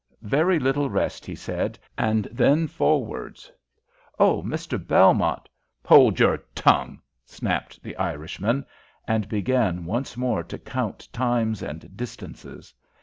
"Very 0.23 0.57
little 0.57 0.89
rest, 0.89 1.27
he 1.27 1.35
said, 1.35 1.77
and 1.95 2.23
then 2.31 2.67
forwards! 2.67 3.51
Oh, 4.17 4.41
Mr. 4.41 4.83
Belmont" 4.83 5.47
"Hold 5.85 6.19
your 6.19 6.37
tongue!" 6.55 6.99
snapped 7.23 7.83
the 7.83 7.95
Irishman, 7.97 8.65
and 9.07 9.29
began 9.29 9.85
once 9.85 10.17
more 10.17 10.41
to 10.41 10.57
count 10.57 11.07
times 11.13 11.61
and 11.61 11.95
distances. 11.95 12.73